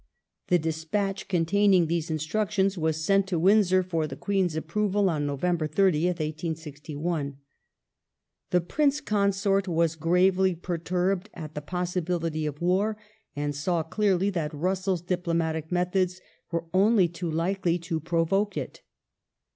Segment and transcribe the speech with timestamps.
[0.47, 5.67] The despatch containing these instructions was sent to Windsor for the Queen's approval on November
[5.67, 7.37] 30th, 1861.
[8.49, 12.97] The Prince Consort was gravely perturbed at the possibility of war,
[13.35, 18.81] and saw clearly that Russell's diplomatic methods were only too likely to provoke it.